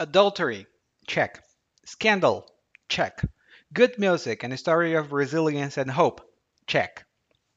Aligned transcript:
Adultery, 0.00 0.64
check. 1.08 1.42
Scandal, 1.84 2.46
check. 2.88 3.20
Good 3.72 3.98
music 3.98 4.44
and 4.44 4.52
a 4.52 4.56
story 4.56 4.94
of 4.94 5.12
resilience 5.12 5.76
and 5.76 5.90
hope, 5.90 6.20
check. 6.68 7.04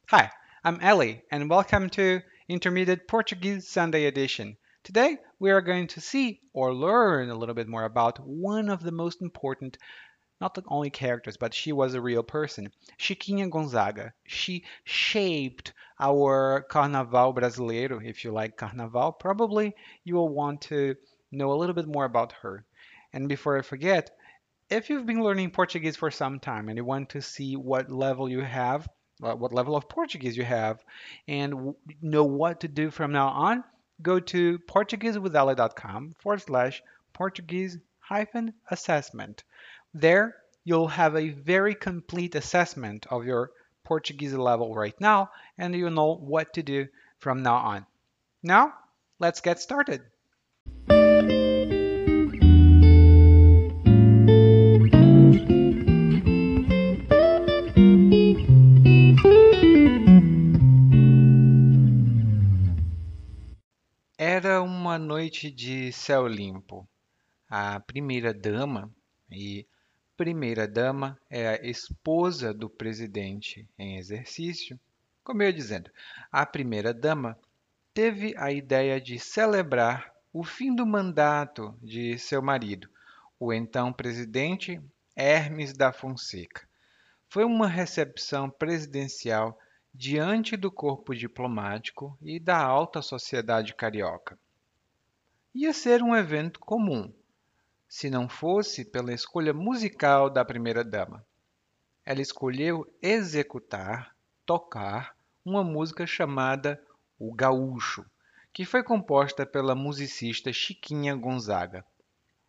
Hi, 0.08 0.32
I'm 0.64 0.82
Ellie, 0.82 1.22
and 1.32 1.52
welcome 1.52 1.88
to 1.92 2.22
Intermediate 2.50 3.08
Portuguese 3.08 3.68
Sunday 3.68 4.06
Edition. 4.06 4.58
Today, 4.84 5.20
we 5.38 5.52
are 5.52 5.62
going 5.62 5.86
to 5.90 6.02
see 6.02 6.40
or 6.52 6.74
learn 6.74 7.30
a 7.30 7.38
little 7.38 7.54
bit 7.54 7.68
more 7.68 7.86
about 7.86 8.18
one 8.18 8.70
of 8.70 8.82
the 8.82 8.92
most 8.92 9.22
important, 9.22 9.78
not 10.40 10.56
the 10.56 10.64
only 10.68 10.90
characters, 10.90 11.38
but 11.38 11.54
she 11.54 11.72
was 11.72 11.94
a 11.94 12.02
real 12.02 12.24
person, 12.24 12.72
Chiquinha 12.98 13.52
Gonzaga. 13.52 14.14
She 14.26 14.66
shaped 14.84 15.74
our 16.00 16.66
Carnaval 16.72 17.36
Brasileiro. 17.36 18.04
If 18.04 18.26
you 18.26 18.32
like 18.32 18.58
Carnaval, 18.58 19.12
probably 19.12 19.76
you 20.04 20.16
will 20.16 20.34
want 20.34 20.62
to 20.62 20.96
know 21.32 21.52
a 21.52 21.56
little 21.56 21.76
bit 21.76 21.88
more 21.88 22.06
about 22.06 22.34
her. 22.42 22.66
And 23.14 23.28
before 23.28 23.58
I 23.58 23.62
forget, 23.62 24.12
if 24.70 24.90
you've 24.90 25.06
been 25.06 25.24
learning 25.24 25.52
Portuguese 25.52 25.98
for 25.98 26.12
some 26.12 26.40
time 26.40 26.70
and 26.70 26.78
you 26.78 26.86
want 26.86 27.10
to 27.10 27.22
see 27.22 27.56
what 27.56 27.92
level 27.92 28.30
you 28.30 28.40
have, 28.42 28.88
uh, 29.22 29.36
what 29.36 29.54
level 29.54 29.76
of 29.76 29.90
Portuguese 29.90 30.38
you 30.38 30.46
have, 30.46 30.84
and 31.28 31.76
know 32.02 32.24
what 32.24 32.62
to 32.62 32.68
do 32.68 32.90
from 32.90 33.12
now 33.12 33.28
on, 33.28 33.64
go 34.02 34.20
to 34.20 34.60
portuguesewithali.com 34.60 36.16
forward 36.20 36.42
slash 36.42 36.82
Portuguese 37.14 37.78
hyphen 38.00 38.54
assessment. 38.70 39.44
There, 39.94 40.36
you'll 40.64 40.88
have 40.88 41.16
a 41.16 41.30
very 41.30 41.76
complete 41.76 42.36
assessment 42.36 43.06
of 43.10 43.26
your 43.26 43.52
Portuguese 43.84 44.34
level 44.34 44.74
right 44.74 45.00
now, 45.02 45.32
and 45.58 45.76
you'll 45.76 45.92
know 45.92 46.16
what 46.16 46.54
to 46.54 46.64
do 46.64 46.88
from 47.20 47.44
now 47.44 47.56
on. 47.56 47.86
Now, 48.42 48.74
let's 49.20 49.42
get 49.42 49.60
started. 49.60 50.02
Noite 65.22 65.52
de 65.52 65.94
céu 65.94 66.26
limpo. 66.26 66.90
A 67.48 67.80
primeira-dama, 67.80 68.92
e 69.30 69.68
primeira-dama 70.18 71.16
é 71.30 71.48
a 71.48 71.62
esposa 71.62 72.52
do 72.52 72.68
presidente 72.68 73.70
em 73.78 73.98
exercício, 73.98 74.80
como 75.24 75.44
eu 75.44 75.54
dizendo, 75.54 75.92
a 76.32 76.44
primeira-dama 76.44 77.38
teve 77.94 78.34
a 78.36 78.52
ideia 78.52 79.00
de 79.00 79.20
celebrar 79.20 80.12
o 80.34 80.44
fim 80.44 80.74
do 80.74 80.88
mandato 80.88 81.78
de 81.84 82.18
seu 82.18 82.42
marido, 82.42 82.90
o 83.40 83.54
então 83.54 83.94
presidente 83.94 84.82
Hermes 85.16 85.72
da 85.72 85.94
Fonseca. 85.94 86.68
Foi 87.30 87.46
uma 87.46 87.68
recepção 87.68 88.50
presidencial 88.50 89.56
diante 89.94 90.58
do 90.58 90.72
corpo 90.72 91.14
diplomático 91.14 92.18
e 92.24 92.40
da 92.40 92.58
alta 92.58 93.04
sociedade 93.04 93.76
carioca. 93.76 94.36
Ia 95.54 95.74
ser 95.74 96.02
um 96.02 96.16
evento 96.16 96.62
comum, 96.62 97.12
se 97.86 98.10
não 98.10 98.30
fosse 98.30 98.86
pela 98.86 99.14
escolha 99.14 99.54
musical 99.54 100.30
da 100.30 100.46
primeira-dama. 100.46 101.26
Ela 102.06 102.22
escolheu 102.22 102.90
executar, 103.02 104.16
tocar, 104.46 105.14
uma 105.44 105.62
música 105.62 106.08
chamada 106.08 106.82
O 107.20 107.34
Gaúcho, 107.34 108.06
que 108.54 108.64
foi 108.64 108.82
composta 108.82 109.46
pela 109.46 109.76
musicista 109.76 110.54
Chiquinha 110.54 111.14
Gonzaga. 111.16 111.86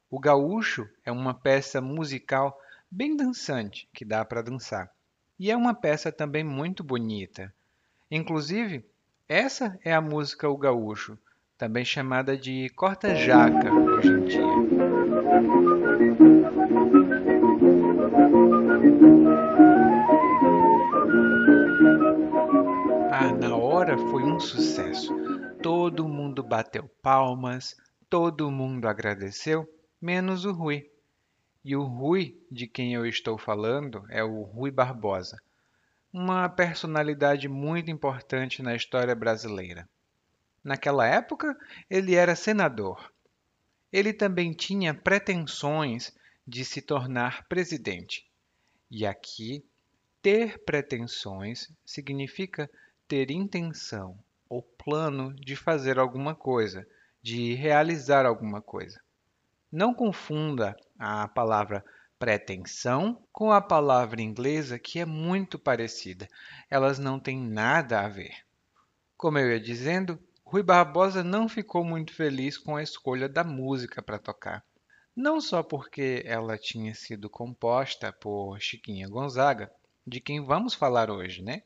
O 0.08 0.20
Gaúcho 0.20 0.88
é 1.04 1.10
uma 1.10 1.34
peça 1.34 1.80
musical 1.80 2.56
bem 2.88 3.16
dançante, 3.16 3.88
que 3.92 4.04
dá 4.04 4.24
para 4.24 4.42
dançar. 4.42 4.88
E 5.36 5.50
é 5.50 5.56
uma 5.56 5.74
peça 5.74 6.12
também 6.12 6.44
muito 6.44 6.84
bonita. 6.84 7.52
Inclusive, 8.08 8.84
essa 9.28 9.76
é 9.84 9.92
a 9.92 10.00
música 10.00 10.48
O 10.48 10.56
Gaúcho, 10.56 11.18
também 11.62 11.84
chamada 11.84 12.36
de 12.36 12.68
corta-jaca 12.70 13.72
hoje 13.72 14.08
em 14.08 14.24
dia. 14.24 14.42
Ah, 23.12 23.32
na 23.40 23.54
hora 23.54 23.96
foi 23.96 24.24
um 24.24 24.40
sucesso. 24.40 25.14
Todo 25.62 26.08
mundo 26.08 26.42
bateu 26.42 26.90
palmas, 27.00 27.76
todo 28.10 28.50
mundo 28.50 28.88
agradeceu, 28.88 29.64
menos 30.00 30.44
o 30.44 30.50
Rui. 30.50 30.90
E 31.64 31.76
o 31.76 31.84
Rui, 31.84 32.42
de 32.50 32.66
quem 32.66 32.92
eu 32.92 33.06
estou 33.06 33.38
falando, 33.38 34.04
é 34.10 34.24
o 34.24 34.42
Rui 34.42 34.72
Barbosa, 34.72 35.36
uma 36.12 36.48
personalidade 36.48 37.46
muito 37.48 37.88
importante 37.88 38.64
na 38.64 38.74
história 38.74 39.14
brasileira. 39.14 39.88
Naquela 40.62 41.06
época, 41.06 41.56
ele 41.90 42.14
era 42.14 42.36
senador. 42.36 43.12
Ele 43.92 44.12
também 44.12 44.52
tinha 44.52 44.94
pretensões 44.94 46.14
de 46.46 46.64
se 46.64 46.80
tornar 46.80 47.46
presidente. 47.48 48.26
E 48.90 49.06
aqui, 49.06 49.64
ter 50.20 50.62
pretensões 50.64 51.72
significa 51.84 52.70
ter 53.08 53.30
intenção 53.30 54.18
ou 54.48 54.62
plano 54.62 55.34
de 55.34 55.56
fazer 55.56 55.98
alguma 55.98 56.34
coisa, 56.34 56.86
de 57.22 57.54
realizar 57.54 58.24
alguma 58.24 58.62
coisa. 58.62 59.00
Não 59.70 59.94
confunda 59.94 60.76
a 60.98 61.26
palavra 61.26 61.84
pretensão 62.18 63.20
com 63.32 63.50
a 63.50 63.60
palavra 63.60 64.22
inglesa 64.22 64.78
que 64.78 65.00
é 65.00 65.04
muito 65.04 65.58
parecida. 65.58 66.28
Elas 66.70 66.98
não 66.98 67.18
têm 67.18 67.40
nada 67.40 68.00
a 68.00 68.08
ver. 68.08 68.44
Como 69.16 69.38
eu 69.38 69.50
ia 69.50 69.60
dizendo, 69.60 70.18
Rui 70.52 70.62
Barbosa 70.62 71.24
não 71.24 71.48
ficou 71.48 71.82
muito 71.82 72.12
feliz 72.12 72.58
com 72.58 72.76
a 72.76 72.82
escolha 72.82 73.26
da 73.26 73.42
música 73.42 74.02
para 74.02 74.18
tocar. 74.18 74.62
Não 75.16 75.40
só 75.40 75.62
porque 75.62 76.22
ela 76.26 76.58
tinha 76.58 76.94
sido 76.94 77.30
composta 77.30 78.12
por 78.12 78.60
Chiquinha 78.60 79.08
Gonzaga, 79.08 79.72
de 80.06 80.20
quem 80.20 80.44
vamos 80.44 80.74
falar 80.74 81.10
hoje, 81.10 81.40
né? 81.40 81.62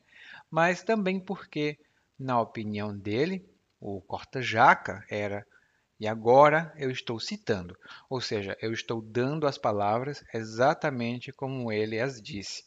Mas 0.49 0.83
também 0.83 1.19
porque, 1.19 1.77
na 2.17 2.39
opinião 2.39 2.97
dele, 2.97 3.45
o 3.77 3.99
corta-jaca 3.99 5.05
era 5.09 5.45
e 5.99 6.07
agora 6.07 6.73
eu 6.77 6.89
estou 6.89 7.19
citando, 7.19 7.75
ou 8.09 8.21
seja, 8.21 8.57
eu 8.61 8.71
estou 8.71 9.01
dando 9.01 9.45
as 9.45 9.57
palavras 9.57 10.23
exatamente 10.33 11.33
como 11.33 11.73
ele 11.73 11.99
as 11.99 12.21
disse. 12.21 12.63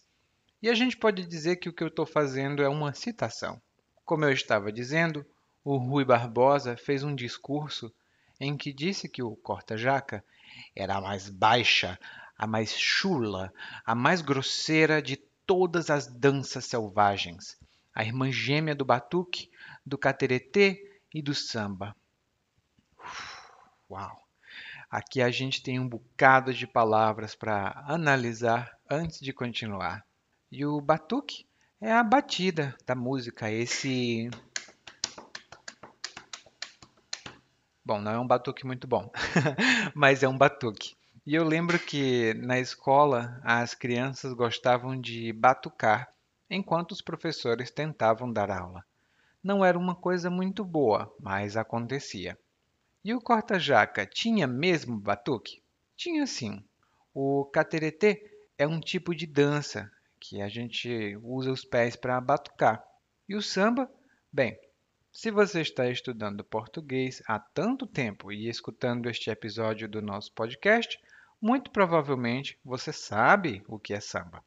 E 0.60 0.68
a 0.68 0.74
gente 0.74 0.98
pode 0.98 1.26
dizer 1.26 1.56
que 1.56 1.70
o 1.70 1.72
que 1.72 1.82
eu 1.82 1.88
estou 1.88 2.04
fazendo 2.04 2.62
é 2.62 2.68
uma 2.68 2.92
citação. 2.92 3.58
Como 4.04 4.26
eu 4.26 4.32
estava 4.32 4.70
dizendo, 4.70 5.24
o 5.64 5.76
Rui 5.76 6.04
Barbosa 6.04 6.76
fez 6.76 7.02
um 7.02 7.14
discurso 7.14 7.92
em 8.40 8.56
que 8.56 8.72
disse 8.72 9.08
que 9.08 9.22
o 9.22 9.36
corta-jaca 9.36 10.24
era 10.74 10.96
a 10.96 11.00
mais 11.00 11.28
baixa, 11.28 11.98
a 12.36 12.46
mais 12.46 12.72
chula, 12.78 13.52
a 13.84 13.94
mais 13.94 14.22
grosseira 14.22 15.02
de 15.02 15.16
todas 15.46 15.90
as 15.90 16.06
danças 16.06 16.64
selvagens, 16.64 17.58
a 17.94 18.04
irmã 18.04 18.30
gêmea 18.30 18.74
do 18.74 18.84
batuque, 18.84 19.50
do 19.84 19.98
cateretê 19.98 21.00
e 21.12 21.20
do 21.20 21.34
samba. 21.34 21.94
Uau! 23.90 24.16
Aqui 24.90 25.22
a 25.22 25.30
gente 25.30 25.62
tem 25.62 25.78
um 25.78 25.88
bocado 25.88 26.52
de 26.52 26.66
palavras 26.66 27.34
para 27.34 27.84
analisar 27.86 28.76
antes 28.90 29.20
de 29.20 29.32
continuar. 29.32 30.04
E 30.50 30.66
o 30.66 30.80
batuque 30.80 31.46
é 31.80 31.92
a 31.92 32.02
batida 32.02 32.76
da 32.84 32.94
música, 32.94 33.50
esse. 33.50 34.28
Bom, 37.90 38.00
não 38.00 38.12
é 38.12 38.20
um 38.20 38.26
batuque 38.26 38.64
muito 38.64 38.86
bom, 38.86 39.10
mas 39.96 40.22
é 40.22 40.28
um 40.28 40.38
batuque. 40.38 40.94
E 41.26 41.34
eu 41.34 41.42
lembro 41.42 41.76
que 41.76 42.32
na 42.34 42.60
escola 42.60 43.40
as 43.42 43.74
crianças 43.74 44.32
gostavam 44.32 44.96
de 44.96 45.32
batucar 45.32 46.08
enquanto 46.48 46.92
os 46.92 47.02
professores 47.02 47.68
tentavam 47.68 48.32
dar 48.32 48.48
aula. 48.48 48.84
Não 49.42 49.64
era 49.64 49.76
uma 49.76 49.96
coisa 49.96 50.30
muito 50.30 50.64
boa, 50.64 51.12
mas 51.18 51.56
acontecia. 51.56 52.38
E 53.04 53.12
o 53.12 53.20
corta-jaca 53.20 54.06
tinha 54.06 54.46
mesmo 54.46 54.96
batuque? 54.96 55.60
Tinha 55.96 56.28
sim. 56.28 56.62
O 57.12 57.44
cateretê 57.46 58.22
é 58.56 58.68
um 58.68 58.78
tipo 58.78 59.12
de 59.16 59.26
dança 59.26 59.90
que 60.20 60.40
a 60.40 60.48
gente 60.48 61.18
usa 61.24 61.50
os 61.50 61.64
pés 61.64 61.96
para 61.96 62.20
batucar. 62.20 62.84
E 63.28 63.34
o 63.34 63.42
samba? 63.42 63.90
Bem, 64.32 64.56
se 65.12 65.30
você 65.30 65.60
está 65.60 65.88
estudando 65.88 66.44
português 66.44 67.22
há 67.26 67.38
tanto 67.38 67.86
tempo 67.86 68.30
e 68.30 68.48
escutando 68.48 69.08
este 69.08 69.28
episódio 69.28 69.88
do 69.88 70.00
nosso 70.00 70.32
podcast, 70.32 71.00
muito 71.40 71.70
provavelmente 71.70 72.58
você 72.64 72.92
sabe 72.92 73.62
o 73.66 73.78
que 73.78 73.92
é 73.92 74.00
samba. 74.00 74.44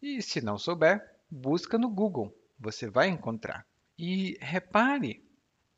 E 0.00 0.22
se 0.22 0.40
não 0.40 0.56
souber, 0.56 1.06
busca 1.30 1.76
no 1.76 1.90
Google, 1.90 2.34
você 2.58 2.88
vai 2.88 3.08
encontrar. 3.08 3.66
E 3.98 4.38
repare, 4.40 5.22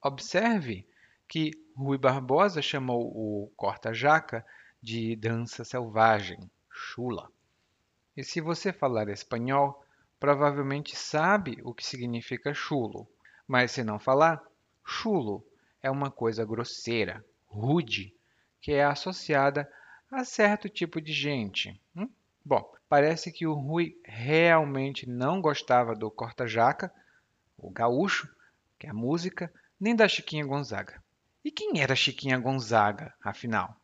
observe 0.00 0.86
que 1.26 1.50
Rui 1.74 1.98
Barbosa 1.98 2.62
chamou 2.62 3.06
o 3.06 3.50
corta-jaca 3.56 4.46
de 4.80 5.16
dança 5.16 5.64
selvagem, 5.64 6.38
chula. 6.70 7.28
E 8.16 8.22
se 8.22 8.40
você 8.40 8.72
falar 8.72 9.08
espanhol, 9.08 9.84
provavelmente 10.20 10.94
sabe 10.94 11.58
o 11.64 11.74
que 11.74 11.84
significa 11.84 12.54
chulo, 12.54 13.08
mas 13.52 13.72
se 13.72 13.84
não 13.84 13.98
falar, 13.98 14.42
chulo 14.82 15.46
é 15.82 15.90
uma 15.90 16.10
coisa 16.10 16.42
grosseira, 16.42 17.22
rude, 17.46 18.16
que 18.62 18.72
é 18.72 18.82
associada 18.82 19.70
a 20.10 20.24
certo 20.24 20.70
tipo 20.70 21.02
de 21.02 21.12
gente. 21.12 21.78
Hum? 21.94 22.08
Bom, 22.42 22.72
parece 22.88 23.30
que 23.30 23.46
o 23.46 23.52
Rui 23.52 24.00
realmente 24.06 25.06
não 25.06 25.38
gostava 25.38 25.94
do 25.94 26.10
corta-jaca, 26.10 26.90
o 27.58 27.68
gaúcho, 27.68 28.34
que 28.78 28.86
é 28.86 28.90
a 28.90 28.94
música, 28.94 29.52
nem 29.78 29.94
da 29.94 30.08
Chiquinha 30.08 30.46
Gonzaga. 30.46 31.02
E 31.44 31.50
quem 31.50 31.82
era 31.82 31.94
Chiquinha 31.94 32.38
Gonzaga, 32.38 33.12
afinal? 33.22 33.76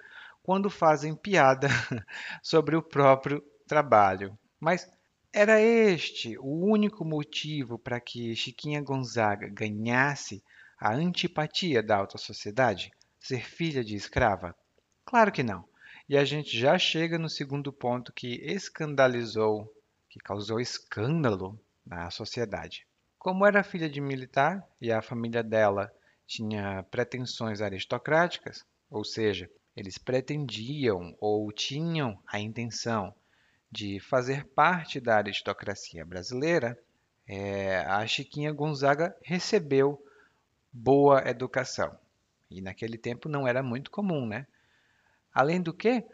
quando 0.43 0.70
fazem 0.70 1.14
piada 1.14 1.69
sobre 2.43 2.75
o 2.75 2.82
próprio 2.82 3.43
trabalho. 3.67 4.38
Mas 4.60 4.86
era 5.32 5.58
este 5.58 6.36
o 6.38 6.66
único 6.66 7.04
motivo 7.04 7.78
para 7.78 7.98
que 7.98 8.36
Chiquinha 8.36 8.82
Gonzaga 8.82 9.48
ganhasse 9.48 10.44
a 10.78 10.92
antipatia 10.92 11.82
da 11.82 11.96
alta 11.96 12.18
sociedade? 12.18 12.92
ser 13.18 13.44
filha 13.44 13.84
de 13.84 13.94
escrava? 13.94 14.56
Claro 15.04 15.30
que 15.30 15.42
não. 15.42 15.68
E 16.08 16.16
a 16.16 16.24
gente 16.24 16.58
já 16.58 16.78
chega 16.78 17.18
no 17.18 17.28
segundo 17.28 17.72
ponto 17.72 18.12
que 18.12 18.40
escandalizou, 18.42 19.72
que 20.08 20.18
causou 20.18 20.60
escândalo 20.60 21.60
na 21.86 22.10
sociedade. 22.10 22.86
Como 23.18 23.46
era 23.46 23.62
filha 23.62 23.88
de 23.88 24.00
militar 24.00 24.66
e 24.80 24.90
a 24.90 25.02
família 25.02 25.42
dela 25.42 25.92
tinha 26.26 26.82
pretensões 26.84 27.60
aristocráticas, 27.60 28.64
ou 28.90 29.04
seja, 29.04 29.50
eles 29.76 29.98
pretendiam 29.98 31.16
ou 31.20 31.52
tinham 31.52 32.18
a 32.26 32.40
intenção 32.40 33.14
de 33.70 34.00
fazer 34.00 34.44
parte 34.46 35.00
da 35.00 35.17
aristocracia 35.17 36.05
brasileira, 36.05 36.78
é, 37.26 37.78
a 37.81 38.05
Chiquinha 38.06 38.52
Gonzaga 38.52 39.17
recebeu 39.22 40.05
boa 40.72 41.28
educação. 41.28 41.96
E 42.50 42.61
naquele 42.61 42.99
tempo 42.99 43.28
não 43.28 43.46
era 43.46 43.62
muito 43.62 43.90
comum, 43.90 44.26
né? 44.26 44.46
Além 45.32 45.62
do 45.62 45.72
que, 45.72 46.05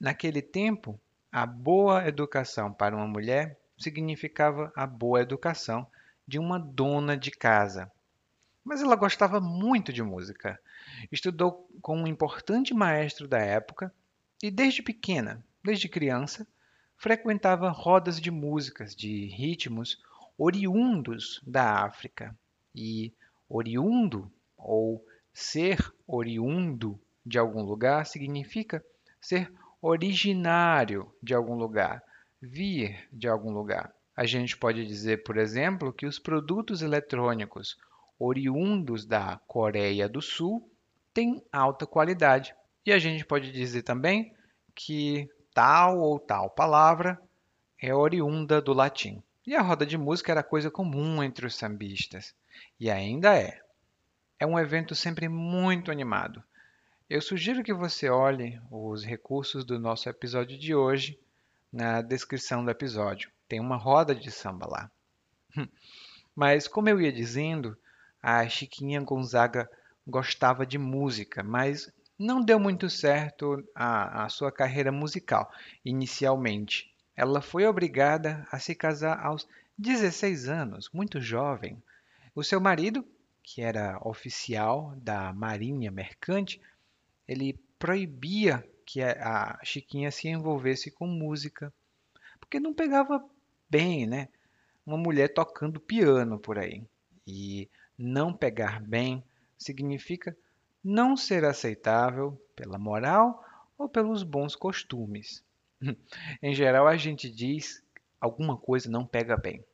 naquele 0.00 0.40
tempo, 0.40 0.98
a 1.30 1.44
boa 1.44 2.06
educação 2.08 2.72
para 2.72 2.96
uma 2.96 3.06
mulher 3.06 3.58
significava 3.76 4.72
a 4.74 4.86
boa 4.86 5.20
educação 5.20 5.86
de 6.26 6.38
uma 6.38 6.58
dona 6.58 7.16
de 7.16 7.30
casa. 7.30 7.90
Mas 8.64 8.80
ela 8.80 8.96
gostava 8.96 9.38
muito 9.38 9.92
de 9.92 10.02
música. 10.02 10.58
Estudou 11.12 11.68
com 11.82 11.98
um 11.98 12.06
importante 12.06 12.72
maestro 12.72 13.28
da 13.28 13.38
época 13.38 13.92
e 14.42 14.50
desde 14.50 14.82
pequena, 14.82 15.44
desde 15.62 15.88
criança, 15.88 16.46
frequentava 16.96 17.70
rodas 17.70 18.20
de 18.20 18.30
músicas 18.30 18.94
de 18.94 19.26
ritmos 19.26 19.98
oriundos 20.38 21.40
da 21.46 21.84
África. 21.84 22.36
E 22.74 23.12
oriundo 23.48 24.30
ou 24.56 25.04
Ser 25.38 25.92
oriundo 26.06 26.98
de 27.24 27.38
algum 27.38 27.62
lugar 27.62 28.06
significa 28.06 28.82
ser 29.20 29.52
originário 29.82 31.12
de 31.22 31.34
algum 31.34 31.54
lugar, 31.54 32.02
vir 32.40 33.06
de 33.12 33.28
algum 33.28 33.52
lugar. 33.52 33.94
A 34.16 34.24
gente 34.24 34.56
pode 34.56 34.86
dizer, 34.86 35.24
por 35.24 35.36
exemplo, 35.36 35.92
que 35.92 36.06
os 36.06 36.18
produtos 36.18 36.80
eletrônicos 36.80 37.76
oriundos 38.18 39.04
da 39.04 39.38
Coreia 39.46 40.08
do 40.08 40.22
Sul 40.22 40.66
têm 41.12 41.44
alta 41.52 41.86
qualidade. 41.86 42.54
E 42.86 42.90
a 42.90 42.98
gente 42.98 43.22
pode 43.22 43.52
dizer 43.52 43.82
também 43.82 44.34
que 44.74 45.28
tal 45.56 45.98
ou 45.98 46.20
tal 46.20 46.50
palavra 46.50 47.18
é 47.80 47.94
oriunda 47.94 48.60
do 48.60 48.74
latim. 48.74 49.22
E 49.46 49.54
a 49.56 49.62
roda 49.62 49.86
de 49.86 49.96
música 49.96 50.30
era 50.30 50.42
coisa 50.42 50.70
comum 50.70 51.22
entre 51.22 51.46
os 51.46 51.54
sambistas, 51.54 52.34
e 52.78 52.90
ainda 52.90 53.34
é 53.34 53.62
é 54.38 54.44
um 54.44 54.58
evento 54.58 54.94
sempre 54.94 55.30
muito 55.30 55.90
animado. 55.90 56.44
Eu 57.08 57.22
sugiro 57.22 57.64
que 57.64 57.72
você 57.72 58.10
olhe 58.10 58.60
os 58.70 59.02
recursos 59.02 59.64
do 59.64 59.78
nosso 59.78 60.10
episódio 60.10 60.58
de 60.58 60.74
hoje 60.74 61.18
na 61.72 62.02
descrição 62.02 62.62
do 62.62 62.70
episódio. 62.70 63.30
Tem 63.48 63.58
uma 63.58 63.76
roda 63.76 64.14
de 64.14 64.30
samba 64.30 64.66
lá. 64.66 64.90
Mas, 66.36 66.68
como 66.68 66.90
eu 66.90 67.00
ia 67.00 67.10
dizendo, 67.10 67.74
a 68.22 68.46
Chiquinha 68.46 69.00
Gonzaga 69.00 69.70
gostava 70.06 70.66
de 70.66 70.76
música, 70.76 71.42
mas 71.42 71.90
não 72.18 72.40
deu 72.40 72.58
muito 72.58 72.88
certo 72.88 73.62
a, 73.74 74.24
a 74.24 74.28
sua 74.28 74.50
carreira 74.50 74.90
musical 74.90 75.50
inicialmente. 75.84 76.92
Ela 77.16 77.40
foi 77.40 77.66
obrigada 77.66 78.46
a 78.50 78.58
se 78.58 78.74
casar 78.74 79.24
aos 79.24 79.48
16 79.78 80.48
anos, 80.48 80.90
muito 80.92 81.20
jovem. 81.20 81.82
O 82.34 82.42
seu 82.42 82.60
marido 82.60 83.04
que 83.46 83.62
era 83.62 84.00
oficial 84.02 84.92
da 84.96 85.32
Marinha 85.32 85.88
Mercante, 85.88 86.60
ele 87.28 87.56
proibia 87.78 88.68
que 88.84 89.00
a 89.00 89.56
Chiquinha 89.62 90.10
se 90.10 90.26
envolvesse 90.26 90.90
com 90.90 91.06
música, 91.06 91.72
porque 92.40 92.58
não 92.58 92.74
pegava 92.74 93.24
bem, 93.70 94.04
né? 94.04 94.28
Uma 94.84 94.98
mulher 94.98 95.32
tocando 95.32 95.78
piano 95.78 96.40
por 96.40 96.58
aí. 96.58 96.82
E 97.24 97.70
não 97.96 98.32
pegar 98.32 98.80
bem 98.80 99.22
significa 99.56 100.36
não 100.86 101.16
ser 101.16 101.44
aceitável 101.44 102.40
pela 102.54 102.78
moral 102.78 103.44
ou 103.76 103.88
pelos 103.88 104.22
bons 104.22 104.54
costumes. 104.54 105.42
em 106.40 106.54
geral, 106.54 106.86
a 106.86 106.96
gente 106.96 107.28
diz 107.28 107.82
alguma 108.20 108.56
coisa 108.56 108.88
não 108.88 109.04
pega 109.04 109.36
bem. 109.36 109.64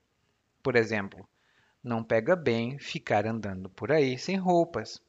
Por 0.63 0.75
exemplo, 0.75 1.29
não 1.85 2.03
pega 2.03 2.35
bem 2.35 2.79
ficar 2.79 3.27
andando 3.27 3.69
por 3.69 3.93
aí 3.93 4.17
sem 4.17 4.39
roupas. 4.39 5.03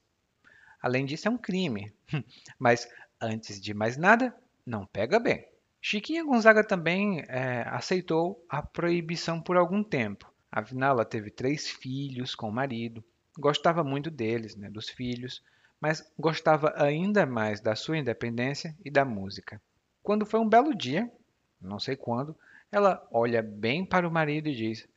Além 0.82 1.06
disso, 1.06 1.30
é 1.30 1.32
um 1.32 1.38
crime. 1.38 1.94
Mas, 2.60 2.86
antes 3.22 3.62
de 3.62 3.74
mais 3.74 3.96
nada, 3.96 4.36
não 4.66 4.86
pega 4.86 5.22
bem. 5.22 5.48
Chiquinha 5.82 6.26
Gonzaga 6.26 6.66
também 6.66 7.24
é, 7.30 7.62
aceitou 7.70 8.46
a 8.50 8.62
proibição 8.62 9.42
por 9.42 9.56
algum 9.56 9.82
tempo. 9.82 10.30
Afinal, 10.52 10.96
ela 10.96 11.06
teve 11.06 11.32
três 11.32 11.70
filhos 11.70 12.36
com 12.36 12.50
o 12.50 12.54
marido, 12.54 13.02
gostava 13.40 13.86
muito 13.86 14.12
deles, 14.12 14.56
né, 14.58 14.70
dos 14.70 14.90
filhos, 14.90 15.42
mas 15.84 16.02
gostava 16.18 16.74
ainda 16.78 17.26
mais 17.26 17.60
da 17.60 17.76
sua 17.76 17.98
independência 17.98 18.74
e 18.86 18.90
da 18.90 19.04
música. 19.04 19.62
Quando 20.02 20.26
foi 20.26 20.40
um 20.40 20.48
belo 20.48 20.74
dia, 20.74 21.12
não 21.60 21.78
sei 21.78 21.98
quando, 21.98 22.34
ela 22.72 23.06
olha 23.12 23.44
bem 23.44 23.86
para 23.86 24.08
o 24.08 24.12
marido 24.12 24.48
e 24.48 24.56
diz: 24.56 24.88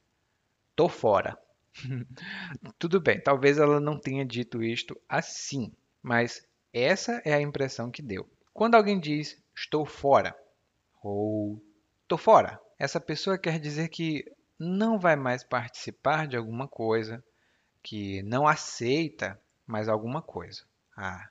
Tô 0.77 0.89
fora. 0.89 1.37
Tudo 2.79 3.01
bem, 3.01 3.21
talvez 3.21 3.59
ela 3.59 3.81
não 3.81 3.99
tenha 3.99 4.25
dito 4.25 4.63
isto 4.63 4.97
assim, 5.09 5.73
mas 6.01 6.47
essa 6.73 7.21
é 7.25 7.35
a 7.35 7.41
impressão 7.41 7.91
que 7.91 8.01
deu. 8.01 8.25
Quando 8.55 8.77
alguém 8.77 9.01
diz 9.01 9.43
estou 9.57 9.85
fora 9.85 10.39
ou 11.03 11.61
estou 12.03 12.17
fora, 12.17 12.61
essa 12.79 13.01
pessoa 13.01 13.37
quer 13.37 13.59
dizer 13.59 13.89
que 13.89 14.25
não 14.57 15.01
vai 15.01 15.17
mais 15.17 15.43
participar 15.43 16.29
de 16.29 16.37
alguma 16.37 16.69
coisa, 16.69 17.25
que 17.83 18.23
não 18.23 18.47
aceita 18.47 19.37
mais 19.67 19.89
alguma 19.89 20.23
coisa. 20.23 20.63
Ah, 20.97 21.29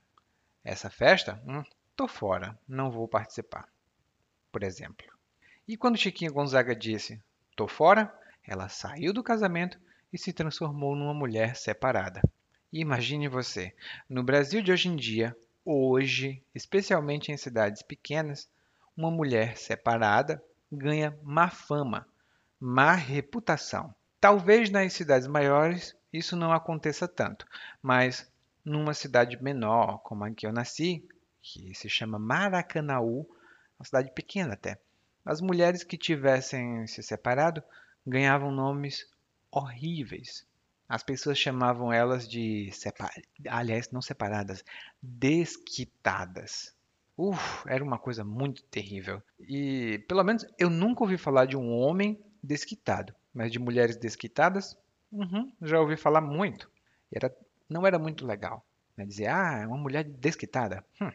Essa 0.63 0.89
festa? 0.89 1.41
Hum, 1.45 1.63
tô 1.95 2.07
fora, 2.07 2.57
não 2.67 2.91
vou 2.91 3.07
participar. 3.07 3.67
Por 4.51 4.63
exemplo. 4.63 5.07
E 5.67 5.75
quando 5.77 5.97
Chiquinha 5.97 6.31
Gonzaga 6.31 6.75
disse 6.75 7.21
tô 7.55 7.67
fora, 7.67 8.13
ela 8.43 8.69
saiu 8.69 9.13
do 9.13 9.23
casamento 9.23 9.79
e 10.13 10.17
se 10.17 10.31
transformou 10.33 10.95
numa 10.95 11.13
mulher 11.13 11.55
separada. 11.55 12.21
E 12.71 12.79
imagine 12.79 13.27
você, 13.27 13.75
no 14.09 14.23
Brasil 14.23 14.61
de 14.61 14.71
hoje 14.71 14.89
em 14.89 14.95
dia, 14.95 15.35
hoje, 15.63 16.43
especialmente 16.53 17.31
em 17.31 17.37
cidades 17.37 17.81
pequenas, 17.81 18.49
uma 18.95 19.09
mulher 19.09 19.57
separada 19.57 20.43
ganha 20.71 21.17
má 21.23 21.49
fama, 21.49 22.07
má 22.59 22.93
reputação. 22.93 23.93
Talvez 24.21 24.69
nas 24.69 24.93
cidades 24.93 25.27
maiores 25.27 25.95
isso 26.13 26.35
não 26.35 26.53
aconteça 26.53 27.07
tanto, 27.07 27.45
mas 27.81 28.31
numa 28.65 28.93
cidade 28.93 29.41
menor, 29.41 29.99
como 29.99 30.23
a 30.23 30.31
que 30.31 30.47
eu 30.47 30.51
nasci, 30.51 31.07
que 31.41 31.73
se 31.75 31.87
chama 31.87 32.17
Maracanaú, 32.17 33.29
uma 33.77 33.85
cidade 33.85 34.11
pequena 34.11 34.53
até, 34.53 34.79
as 35.23 35.41
mulheres 35.41 35.83
que 35.83 35.97
tivessem 35.97 36.85
se 36.87 37.01
separado 37.01 37.63
ganhavam 38.05 38.51
nomes 38.51 39.07
horríveis. 39.51 40.45
As 40.87 41.01
pessoas 41.01 41.39
chamavam 41.39 41.91
elas 41.91 42.27
de, 42.27 42.69
separ... 42.71 43.11
aliás, 43.47 43.89
não 43.89 44.01
separadas, 44.01 44.63
desquitadas. 45.01 46.75
Uf, 47.17 47.67
era 47.67 47.83
uma 47.83 47.97
coisa 47.97 48.23
muito 48.23 48.61
terrível. 48.63 49.21
E, 49.39 50.03
pelo 50.07 50.23
menos, 50.23 50.45
eu 50.59 50.69
nunca 50.69 51.03
ouvi 51.03 51.17
falar 51.17 51.45
de 51.45 51.57
um 51.57 51.71
homem 51.71 52.23
desquitado, 52.43 53.15
mas 53.33 53.51
de 53.51 53.57
mulheres 53.57 53.97
desquitadas, 53.97 54.77
uhum, 55.11 55.51
já 55.61 55.79
ouvi 55.79 55.97
falar 55.97 56.21
muito. 56.21 56.69
Era, 57.11 57.35
não 57.69 57.85
era 57.85 57.99
muito 57.99 58.25
legal. 58.25 58.65
Né? 58.95 59.05
Dizer, 59.05 59.27
ah, 59.27 59.59
é 59.63 59.67
uma 59.67 59.77
mulher 59.77 60.03
desquitada. 60.03 60.83
Hum. 61.01 61.11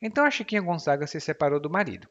Então 0.00 0.24
a 0.24 0.30
Chiquinha 0.30 0.60
Gonzaga 0.60 1.06
se 1.06 1.20
separou 1.20 1.60
do 1.60 1.70
marido. 1.70 2.08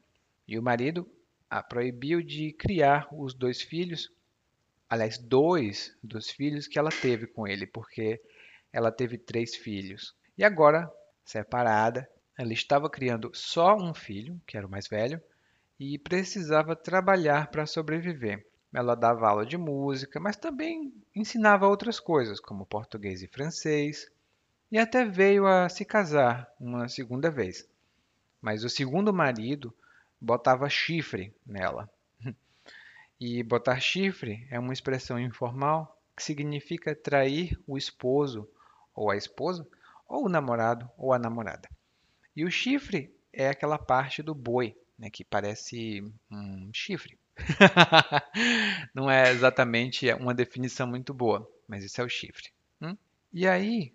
E 0.48 0.58
o 0.58 0.64
marido 0.64 1.10
a 1.50 1.64
proibiu 1.64 2.22
de 2.22 2.52
criar 2.54 3.08
os 3.12 3.34
dois 3.34 3.62
filhos, 3.62 4.12
aliás, 4.90 5.18
dois 5.18 5.96
dos 6.04 6.30
filhos 6.30 6.68
que 6.68 6.78
ela 6.78 6.90
teve 6.90 7.26
com 7.28 7.48
ele, 7.48 7.66
porque 7.66 8.22
ela 8.72 8.92
teve 8.92 9.18
três 9.18 9.56
filhos. 9.56 10.14
E 10.38 10.44
agora, 10.44 10.92
separada, 11.24 12.10
ela 12.38 12.54
estava 12.54 12.90
criando 12.90 13.32
só 13.34 13.76
um 13.76 13.94
filho, 13.94 14.40
que 14.46 14.58
era 14.58 14.68
o 14.68 14.70
mais 14.70 14.88
velho, 14.88 15.22
e 15.80 15.98
precisava 15.98 16.76
trabalhar 16.76 17.50
para 17.50 17.66
sobreviver. 17.66 18.46
Ela 18.78 18.94
dava 18.94 19.28
aula 19.28 19.44
de 19.44 19.58
música, 19.58 20.20
mas 20.20 20.38
também 20.38 20.94
ensinava 21.16 21.68
outras 21.68 22.00
coisas, 22.00 22.40
como 22.40 22.64
português 22.64 23.24
e 23.24 23.28
francês, 23.28 24.08
e 24.72 24.78
até 24.78 25.04
veio 25.04 25.48
a 25.48 25.68
se 25.68 25.84
casar 25.84 26.48
uma 26.60 26.88
segunda 26.88 27.32
vez. 27.32 27.68
Mas 28.40 28.64
o 28.64 28.70
segundo 28.70 29.12
marido 29.12 29.74
botava 30.22 30.70
chifre 30.70 31.34
nela. 31.44 31.90
E 33.20 33.42
botar 33.42 33.80
chifre 33.80 34.48
é 34.52 34.60
uma 34.60 34.74
expressão 34.74 35.20
informal 35.20 36.00
que 36.16 36.22
significa 36.22 36.96
trair 36.96 37.60
o 37.66 37.80
esposo 37.80 38.48
ou 38.94 39.10
a 39.10 39.18
esposa, 39.18 39.68
ou 40.08 40.26
o 40.26 40.30
namorado 40.30 40.88
ou 40.96 41.14
a 41.14 41.18
namorada. 41.18 41.68
E 42.36 42.46
o 42.46 42.52
chifre 42.52 43.12
é 43.34 43.50
aquela 43.50 43.80
parte 43.80 44.22
do 44.22 44.36
boi, 44.36 44.78
né, 45.00 45.10
que 45.10 45.24
parece 45.24 46.04
um 46.30 46.70
chifre. 46.72 47.18
Não 48.94 49.10
é 49.10 49.32
exatamente 49.32 50.12
uma 50.14 50.34
definição 50.34 50.88
muito 50.88 51.14
boa, 51.14 51.50
mas 51.68 51.84
isso 51.84 52.02
é 52.02 52.04
o 52.04 52.10
chifre. 52.10 52.50
Hum? 52.82 52.98
E 53.32 53.48
aí, 53.48 53.94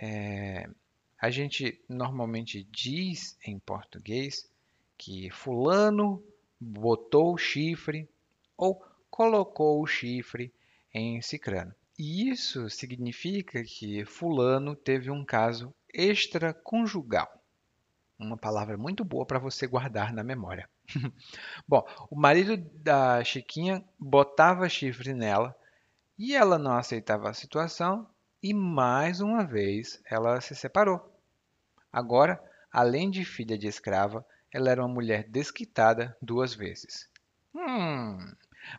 é, 0.00 0.68
a 1.20 1.30
gente 1.30 1.80
normalmente 1.88 2.66
diz 2.70 3.38
em 3.44 3.58
português 3.58 4.50
que 4.96 5.30
Fulano 5.30 6.22
botou 6.60 7.34
o 7.34 7.38
chifre 7.38 8.08
ou 8.56 8.82
colocou 9.10 9.82
o 9.82 9.86
chifre 9.86 10.52
em 10.92 11.20
Cicrano. 11.20 11.74
E 11.98 12.28
isso 12.28 12.68
significa 12.70 13.62
que 13.62 14.04
Fulano 14.04 14.74
teve 14.74 15.10
um 15.10 15.24
caso 15.24 15.72
extraconjugal 15.92 17.43
uma 18.18 18.36
palavra 18.36 18.76
muito 18.76 19.04
boa 19.04 19.26
para 19.26 19.38
você 19.38 19.66
guardar 19.66 20.12
na 20.12 20.22
memória. 20.22 20.68
Bom, 21.66 21.86
o 22.10 22.16
marido 22.16 22.56
da 22.56 23.22
Chiquinha 23.24 23.84
botava 23.98 24.68
chifre 24.68 25.12
nela 25.12 25.54
e 26.18 26.34
ela 26.34 26.58
não 26.58 26.72
aceitava 26.72 27.28
a 27.28 27.34
situação 27.34 28.08
e 28.42 28.52
mais 28.54 29.20
uma 29.20 29.44
vez 29.44 30.00
ela 30.04 30.40
se 30.40 30.54
separou. 30.54 31.12
Agora, 31.92 32.42
além 32.70 33.10
de 33.10 33.24
filha 33.24 33.56
de 33.56 33.66
escrava, 33.66 34.24
ela 34.52 34.70
era 34.70 34.82
uma 34.82 34.92
mulher 34.92 35.24
desquitada 35.28 36.16
duas 36.20 36.54
vezes. 36.54 37.08
Hum, 37.54 38.18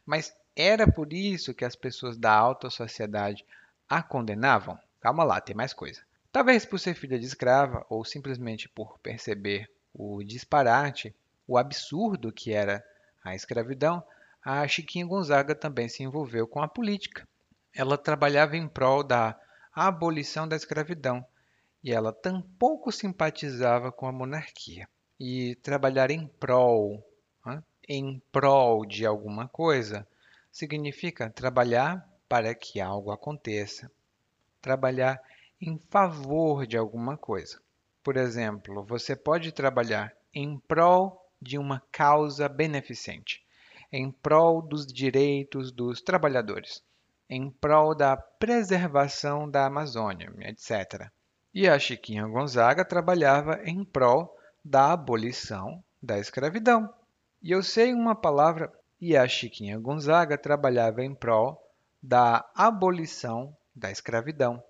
mas 0.05 0.35
era 0.55 0.89
por 0.89 1.11
isso 1.11 1.53
que 1.53 1.65
as 1.65 1.75
pessoas 1.75 2.17
da 2.17 2.33
alta 2.33 2.69
sociedade 2.69 3.45
a 3.89 4.01
condenavam? 4.01 4.79
Calma 5.01 5.23
lá, 5.23 5.41
tem 5.41 5.55
mais 5.55 5.73
coisa. 5.73 6.01
Talvez 6.35 6.65
por 6.65 6.77
ser 6.77 6.95
filha 6.95 7.17
de 7.17 7.25
escrava 7.25 7.85
ou 7.89 8.03
simplesmente 8.03 8.67
por 8.67 8.99
perceber 8.99 9.71
o 9.93 10.21
disparate, 10.21 11.15
o 11.47 11.57
absurdo 11.57 12.29
que 12.29 12.51
era 12.51 12.85
a 13.23 13.33
escravidão, 13.33 14.03
a 14.43 14.67
Chiquinha 14.67 15.05
Gonzaga 15.05 15.55
também 15.55 15.87
se 15.87 16.03
envolveu 16.03 16.45
com 16.45 16.61
a 16.61 16.67
política. 16.67 17.25
Ela 17.73 17.97
trabalhava 17.97 18.57
em 18.57 18.67
prol 18.67 19.01
da 19.01 19.39
abolição 19.73 20.45
da 20.45 20.57
escravidão 20.57 21.25
e 21.81 21.93
ela 21.93 22.11
tampouco 22.11 22.91
simpatizava 22.91 23.89
com 23.89 24.05
a 24.05 24.11
monarquia. 24.11 24.89
E 25.17 25.55
trabalhar 25.63 26.11
em 26.11 26.27
prol, 26.27 27.01
em 27.87 28.21
prol 28.33 28.85
de 28.85 29.05
alguma 29.05 29.47
coisa, 29.47 30.05
significa 30.51 31.29
trabalhar 31.29 32.05
para 32.27 32.53
que 32.53 32.81
algo 32.81 33.09
aconteça, 33.09 33.89
trabalhar 34.61 35.17
em 35.61 35.79
favor 35.89 36.67
de 36.67 36.77
alguma 36.77 37.17
coisa. 37.17 37.59
Por 38.03 38.17
exemplo, 38.17 38.83
você 38.83 39.15
pode 39.15 39.51
trabalhar 39.51 40.13
em 40.33 40.59
prol 40.59 41.21
de 41.41 41.57
uma 41.57 41.81
causa 41.91 42.47
beneficente, 42.47 43.41
em 43.91 44.11
prol 44.11 44.61
dos 44.61 44.85
direitos 44.85 45.71
dos 45.71 46.01
trabalhadores, 46.01 46.83
em 47.29 47.49
prol 47.49 47.95
da 47.95 48.15
preservação 48.15 49.49
da 49.49 49.65
Amazônia, 49.65 50.31
etc. 50.41 51.09
E 51.53 51.67
a 51.67 51.79
Chiquinha 51.79 52.27
Gonzaga 52.27 52.83
trabalhava 52.83 53.61
em 53.63 53.83
prol 53.83 54.35
da 54.63 54.93
abolição 54.93 55.83
da 56.01 56.19
escravidão. 56.19 56.93
E 57.41 57.51
eu 57.51 57.63
sei 57.63 57.93
uma 57.93 58.15
palavra, 58.15 58.71
e 58.99 59.15
a 59.15 59.27
Chiquinha 59.27 59.79
Gonzaga 59.79 60.37
trabalhava 60.37 61.03
em 61.03 61.13
prol 61.13 61.61
da 62.01 62.45
abolição 62.55 63.55
da 63.75 63.89
escravidão. 63.89 64.63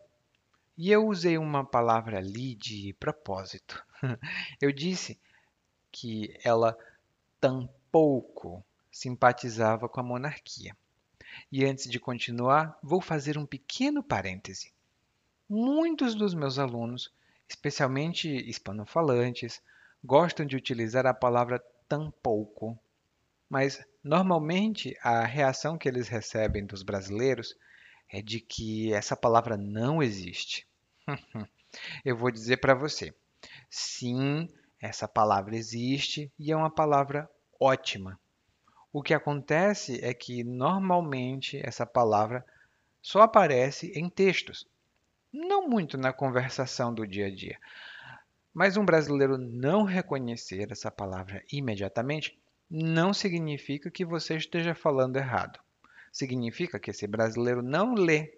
E 0.78 0.92
eu 0.92 1.08
usei 1.08 1.38
uma 1.38 1.64
palavra 1.64 2.18
ali 2.18 2.54
de 2.54 2.94
propósito. 3.00 3.86
Eu 4.60 4.74
disse 4.74 5.18
que 5.90 6.38
ela 6.44 6.78
tampouco 7.40 8.64
simpatizava 8.92 9.88
com 9.88 10.02
a 10.02 10.04
monarquia. 10.04 10.76
E 11.50 11.64
antes 11.64 11.90
de 11.90 12.00
continuar, 12.00 12.78
vou 12.84 13.00
fazer 13.00 13.38
um 13.38 13.46
pequeno 13.46 14.04
parêntese. 14.04 14.74
Muitos 15.48 16.16
dos 16.16 16.34
meus 16.34 16.60
alunos, 16.60 17.12
especialmente 17.48 18.28
hispanofalantes, 18.28 19.62
gostam 20.04 20.46
de 20.46 20.56
utilizar 20.56 21.06
a 21.06 21.14
palavra 21.14 21.64
tampouco. 21.88 22.78
Mas 23.50 23.86
normalmente 24.04 24.98
a 25.02 25.24
reação 25.24 25.78
que 25.78 25.88
eles 25.88 26.10
recebem 26.10 26.66
dos 26.66 26.84
brasileiros 26.84 27.56
é 28.10 28.22
de 28.22 28.40
que 28.40 28.94
essa 28.94 29.16
palavra 29.16 29.58
não 29.58 30.02
existe. 30.02 30.68
Eu 32.04 32.16
vou 32.16 32.32
dizer 32.32 32.58
para 32.58 32.74
você: 32.74 33.14
sim, 33.70 34.48
essa 34.80 35.08
palavra 35.08 35.56
existe 35.56 36.32
e 36.40 36.52
é 36.52 36.56
uma 36.56 36.70
palavra 36.70 37.30
ótima. 37.60 38.20
O 38.92 39.02
que 39.02 39.14
acontece 39.14 40.00
é 40.04 40.14
que 40.14 40.44
normalmente 40.44 41.60
essa 41.64 41.86
palavra 41.86 42.46
só 43.02 43.22
aparece 43.22 43.92
em 43.94 44.10
textos, 44.10 44.66
não 45.32 45.68
muito 45.68 45.98
na 45.98 46.14
conversação 46.14 46.94
do 46.94 47.06
dia 47.06 47.28
a 47.28 47.36
dia. 47.36 47.60
Mas 48.54 48.78
um 48.78 48.86
brasileiro 48.86 49.38
não 49.38 49.84
reconhecer 49.84 50.72
essa 50.72 50.90
palavra 50.90 51.44
imediatamente 51.52 52.40
não 52.70 53.14
significa 53.14 53.92
que 53.92 54.06
você 54.06 54.38
esteja 54.38 54.74
falando 54.74 55.18
errado 55.18 55.60
significa 56.16 56.80
que 56.80 56.92
esse 56.92 57.06
brasileiro 57.06 57.62
não 57.62 57.94
lê. 57.94 58.34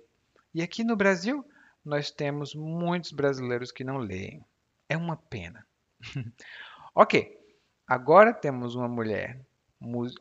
E 0.52 0.64
aqui 0.64 0.84
no 0.84 0.96
Brasil, 0.96 1.46
nós 1.86 2.10
temos 2.10 2.56
muitos 2.56 3.12
brasileiros 3.12 3.72
que 3.72 3.84
não 3.84 3.98
leem. 3.98 4.44
É 4.90 4.98
uma 4.98 5.16
pena. 5.16 5.64
ok, 6.96 7.40
agora 7.86 8.34
temos 8.34 8.74
uma 8.74 8.88
mulher, 8.88 9.40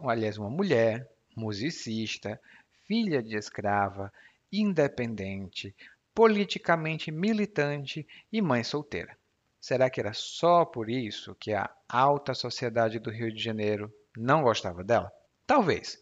aliás, 0.00 0.36
uma 0.36 0.50
mulher, 0.50 1.10
musicista, 1.34 2.38
filha 2.86 3.22
de 3.22 3.36
escrava, 3.36 4.12
independente, 4.52 5.74
politicamente 6.14 7.10
militante 7.10 8.06
e 8.30 8.42
mãe 8.42 8.62
solteira. 8.62 9.16
Será 9.58 9.88
que 9.88 9.98
era 9.98 10.12
só 10.12 10.66
por 10.66 10.90
isso 10.90 11.34
que 11.36 11.54
a 11.54 11.70
alta 11.88 12.34
sociedade 12.34 12.98
do 12.98 13.10
Rio 13.10 13.32
de 13.32 13.42
Janeiro 13.42 13.90
não 14.14 14.42
gostava 14.42 14.84
dela? 14.84 15.10
Talvez. 15.46 15.98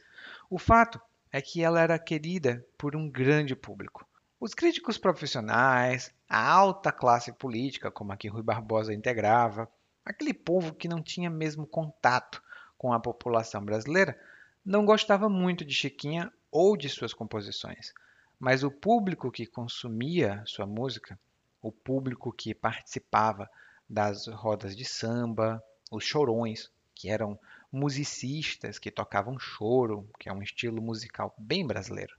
O 0.50 0.58
fato 0.58 1.00
é 1.34 1.42
que 1.42 1.64
ela 1.64 1.80
era 1.80 1.98
querida 1.98 2.64
por 2.78 2.94
um 2.94 3.10
grande 3.10 3.56
público. 3.56 4.06
Os 4.38 4.54
críticos 4.54 4.96
profissionais, 4.96 6.14
a 6.28 6.48
alta 6.48 6.92
classe 6.92 7.32
política, 7.32 7.90
como 7.90 8.12
a 8.12 8.16
que 8.16 8.28
Rui 8.28 8.40
Barbosa 8.40 8.94
integrava, 8.94 9.68
aquele 10.04 10.32
povo 10.32 10.72
que 10.72 10.86
não 10.86 11.02
tinha 11.02 11.28
mesmo 11.28 11.66
contato 11.66 12.40
com 12.78 12.92
a 12.92 13.00
população 13.00 13.64
brasileira, 13.64 14.16
não 14.64 14.86
gostava 14.86 15.28
muito 15.28 15.64
de 15.64 15.74
Chiquinha 15.74 16.32
ou 16.52 16.76
de 16.76 16.88
suas 16.88 17.12
composições. 17.12 17.92
Mas 18.38 18.62
o 18.62 18.70
público 18.70 19.28
que 19.32 19.44
consumia 19.44 20.40
sua 20.46 20.66
música, 20.66 21.18
o 21.60 21.72
público 21.72 22.32
que 22.32 22.54
participava 22.54 23.50
das 23.90 24.28
rodas 24.28 24.76
de 24.76 24.84
samba, 24.84 25.60
os 25.90 26.04
chorões, 26.04 26.70
que 26.94 27.10
eram 27.10 27.36
musicistas 27.74 28.78
que 28.78 28.90
tocavam 28.90 29.38
choro, 29.38 30.08
que 30.18 30.28
é 30.28 30.32
um 30.32 30.42
estilo 30.42 30.80
musical 30.80 31.34
bem 31.36 31.66
brasileiro, 31.66 32.14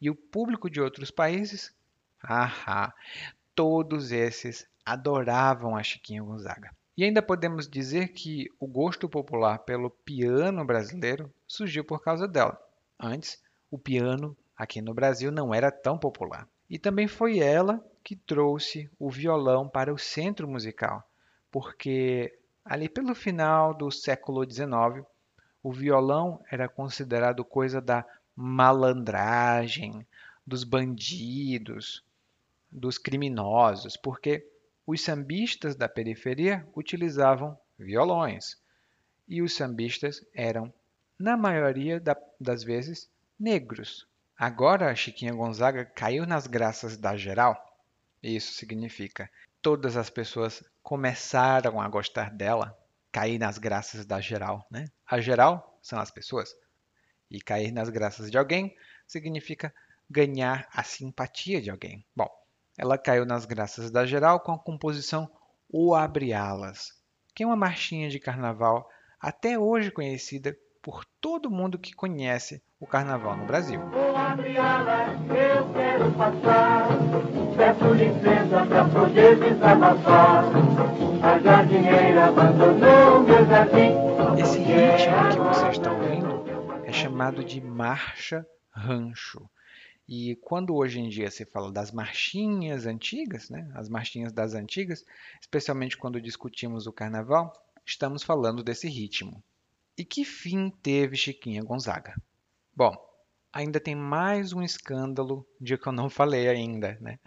e 0.00 0.08
o 0.08 0.14
público 0.14 0.70
de 0.70 0.80
outros 0.80 1.10
países, 1.10 1.74
ah, 2.22 2.94
todos 3.54 4.12
esses 4.12 4.66
adoravam 4.84 5.76
a 5.76 5.82
Chiquinha 5.82 6.22
Gonzaga. 6.22 6.70
E 6.96 7.04
ainda 7.04 7.22
podemos 7.22 7.68
dizer 7.68 8.08
que 8.08 8.46
o 8.58 8.66
gosto 8.66 9.08
popular 9.08 9.58
pelo 9.60 9.90
piano 9.90 10.64
brasileiro 10.64 11.32
surgiu 11.46 11.84
por 11.84 12.02
causa 12.02 12.28
dela. 12.28 12.60
Antes, 12.98 13.42
o 13.70 13.78
piano 13.78 14.36
aqui 14.56 14.82
no 14.82 14.92
Brasil 14.92 15.32
não 15.32 15.54
era 15.54 15.70
tão 15.70 15.98
popular. 15.98 16.46
E 16.68 16.78
também 16.78 17.08
foi 17.08 17.38
ela 17.38 17.84
que 18.04 18.14
trouxe 18.14 18.90
o 18.98 19.10
violão 19.10 19.68
para 19.68 19.92
o 19.92 19.98
centro 19.98 20.46
musical, 20.46 21.02
porque 21.50 22.38
ali 22.64 22.88
pelo 22.88 23.14
final 23.14 23.74
do 23.74 23.90
século 23.90 24.44
XIX, 24.48 25.06
o 25.62 25.72
violão 25.72 26.42
era 26.50 26.68
considerado 26.68 27.44
coisa 27.44 27.80
da 27.80 28.04
malandragem, 28.34 30.06
dos 30.46 30.64
bandidos, 30.64 32.04
dos 32.70 32.98
criminosos, 32.98 33.96
porque 33.96 34.46
os 34.86 35.02
sambistas 35.02 35.76
da 35.76 35.88
periferia 35.88 36.66
utilizavam 36.74 37.58
violões. 37.78 38.60
E 39.28 39.42
os 39.42 39.54
sambistas 39.54 40.24
eram, 40.34 40.72
na 41.18 41.36
maioria 41.36 42.02
das 42.40 42.64
vezes, 42.64 43.08
negros. 43.38 44.08
Agora 44.36 44.90
a 44.90 44.94
Chiquinha 44.94 45.32
Gonzaga 45.32 45.84
caiu 45.84 46.26
nas 46.26 46.46
graças 46.46 46.96
da 46.96 47.16
geral. 47.16 47.56
Isso 48.22 48.54
significa 48.54 49.30
todas 49.62 49.96
as 49.96 50.10
pessoas 50.10 50.62
começaram 50.82 51.80
a 51.80 51.88
gostar 51.88 52.30
dela, 52.30 52.76
cair 53.12 53.38
nas 53.38 53.58
graças 53.58 54.04
da 54.06 54.20
geral, 54.20 54.66
né? 54.70 54.86
A 55.06 55.20
geral 55.20 55.78
são 55.82 55.98
as 55.98 56.10
pessoas. 56.10 56.54
E 57.30 57.40
cair 57.40 57.72
nas 57.72 57.88
graças 57.88 58.30
de 58.30 58.38
alguém 58.38 58.74
significa 59.06 59.72
ganhar 60.08 60.68
a 60.72 60.82
simpatia 60.82 61.60
de 61.60 61.70
alguém. 61.70 62.04
Bom, 62.14 62.28
ela 62.76 62.98
caiu 62.98 63.24
nas 63.24 63.44
graças 63.44 63.90
da 63.90 64.04
geral 64.04 64.40
com 64.40 64.52
a 64.52 64.58
composição 64.58 65.30
O 65.68 65.94
Abre 65.94 66.32
Alas, 66.32 66.92
que 67.34 67.42
é 67.42 67.46
uma 67.46 67.56
marchinha 67.56 68.08
de 68.08 68.18
carnaval 68.18 68.88
até 69.20 69.58
hoje 69.58 69.90
conhecida 69.90 70.56
por 70.82 71.04
todo 71.20 71.50
mundo 71.50 71.78
que 71.78 71.94
conhece 71.94 72.62
o 72.78 72.86
carnaval 72.86 73.36
no 73.36 73.44
Brasil. 73.44 73.80
O 73.80 74.16
abre 74.16 74.56
alas, 74.56 75.20
eu 75.28 75.72
quero 75.74 75.89
passar, 76.12 76.88
peço 77.56 77.94
licença 77.94 78.66
para 78.66 78.88
poder 78.88 79.38
desabafar. 79.38 80.44
A 81.22 81.38
jardineira 81.38 82.26
abandonou 82.26 83.22
meu 83.22 83.46
jardim. 83.46 84.40
Esse 84.40 84.58
ritmo 84.58 85.30
que 85.30 85.38
vocês 85.38 85.72
estão 85.72 86.00
ouvindo 86.00 86.44
é 86.84 86.92
chamado 86.92 87.44
de 87.44 87.60
marcha 87.60 88.46
rancho. 88.70 89.48
E 90.08 90.36
quando 90.42 90.74
hoje 90.74 90.98
em 90.98 91.08
dia 91.08 91.30
se 91.30 91.44
fala 91.44 91.70
das 91.70 91.92
marchinhas 91.92 92.86
antigas, 92.86 93.48
né, 93.48 93.70
as 93.74 93.88
marchinhas 93.88 94.32
das 94.32 94.54
antigas, 94.54 95.04
especialmente 95.40 95.96
quando 95.96 96.20
discutimos 96.20 96.86
o 96.86 96.92
carnaval, 96.92 97.52
estamos 97.86 98.22
falando 98.22 98.62
desse 98.62 98.88
ritmo. 98.88 99.42
E 99.96 100.04
que 100.04 100.24
fim 100.24 100.70
teve 100.82 101.16
Chiquinha 101.16 101.62
Gonzaga? 101.62 102.14
Bom, 102.74 102.96
ainda 103.52 103.80
tem 103.80 103.94
mais 103.94 104.52
um 104.52 104.62
escândalo 104.62 105.46
de 105.60 105.76
que 105.76 105.86
eu 105.86 105.92
não 105.92 106.08
falei 106.08 106.48
ainda, 106.48 106.96
né? 107.00 107.18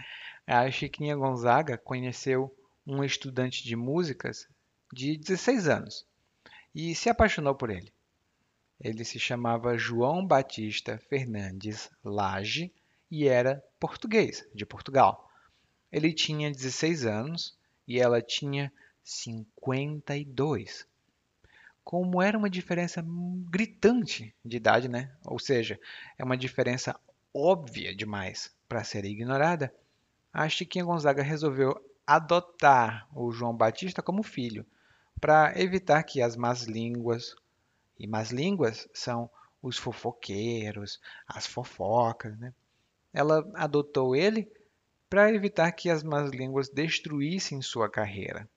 A 0.45 0.69
Chiquinha 0.69 1.15
Gonzaga 1.15 1.77
conheceu 1.77 2.53
um 2.85 3.03
estudante 3.03 3.63
de 3.63 3.75
músicas 3.75 4.47
de 4.91 5.17
16 5.17 5.67
anos 5.67 6.05
e 6.75 6.93
se 6.95 7.09
apaixonou 7.09 7.55
por 7.55 7.69
ele. 7.69 7.93
Ele 8.79 9.05
se 9.05 9.19
chamava 9.19 9.77
João 9.77 10.25
Batista 10.25 10.97
Fernandes 11.09 11.89
Lage 12.03 12.73
e 13.09 13.27
era 13.27 13.63
português, 13.79 14.45
de 14.53 14.65
Portugal. 14.65 15.29
Ele 15.91 16.11
tinha 16.11 16.51
16 16.51 17.05
anos 17.05 17.57
e 17.87 17.99
ela 17.99 18.21
tinha 18.21 18.71
52. 19.03 20.85
Como 21.83 22.21
era 22.21 22.37
uma 22.37 22.49
diferença 22.49 23.03
gritante 23.49 24.33
de 24.43 24.57
idade, 24.57 24.87
né? 24.87 25.11
Ou 25.25 25.37
seja, 25.37 25.79
é 26.17 26.23
uma 26.23 26.37
diferença 26.37 26.99
óbvia 27.33 27.95
demais 27.95 28.53
para 28.67 28.83
ser 28.83 29.05
ignorada, 29.05 29.73
a 30.31 30.47
Chiquinha 30.49 30.85
Gonzaga 30.85 31.21
resolveu 31.21 31.79
adotar 32.05 33.07
o 33.13 33.31
João 33.31 33.55
Batista 33.55 34.01
como 34.01 34.23
filho, 34.23 34.65
para 35.19 35.53
evitar 35.59 36.03
que 36.03 36.21
as 36.21 36.35
más 36.35 36.63
línguas 36.63 37.35
e 37.97 38.07
más 38.07 38.31
línguas 38.31 38.89
são 38.93 39.29
os 39.61 39.77
fofoqueiros, 39.77 40.99
as 41.27 41.47
fofocas. 41.47 42.37
Né? 42.37 42.53
Ela 43.13 43.49
adotou 43.55 44.15
ele 44.15 44.51
para 45.09 45.31
evitar 45.31 45.71
que 45.71 45.89
as 45.89 46.03
más 46.03 46.31
línguas 46.31 46.67
destruíssem 46.67 47.61
sua 47.61 47.89
carreira. 47.89 48.49